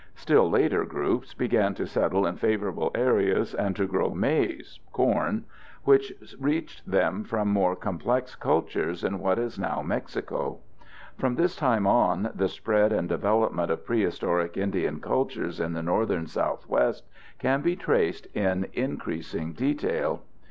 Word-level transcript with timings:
Still 0.15 0.49
later, 0.49 0.83
groups 0.83 1.35
began 1.35 1.75
to 1.75 1.85
settle 1.85 2.25
in 2.25 2.35
favorable 2.37 2.89
areas 2.95 3.53
and 3.53 3.75
to 3.75 3.85
grow 3.85 4.09
maize 4.15 4.79
(corn), 4.91 5.45
which 5.83 6.11
reached 6.39 6.89
them 6.89 7.23
from 7.23 7.49
more 7.49 7.75
complex 7.75 8.33
cultures 8.33 9.03
in 9.03 9.19
what 9.19 9.37
is 9.37 9.59
now 9.59 9.83
Mexico. 9.83 10.57
From 11.19 11.35
this 11.35 11.55
time 11.55 11.85
on, 11.85 12.31
the 12.33 12.47
spread 12.47 12.91
and 12.91 13.07
development 13.07 13.69
of 13.69 13.85
prehistoric 13.85 14.57
Indian 14.57 14.99
cultures 15.01 15.59
in 15.59 15.73
the 15.73 15.83
northern 15.83 16.25
Southwest 16.25 17.05
can 17.37 17.61
be 17.61 17.75
traced 17.75 18.25
in 18.35 18.69
increasing 18.73 19.53
detail. 19.53 20.23